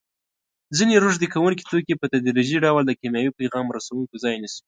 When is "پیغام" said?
3.39-3.65